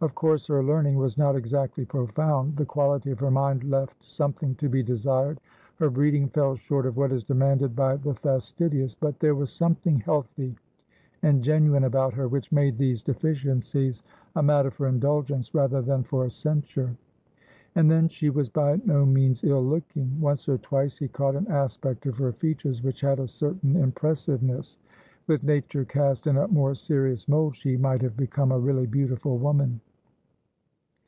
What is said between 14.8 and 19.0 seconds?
indulgence rather than for censure. And then, she was by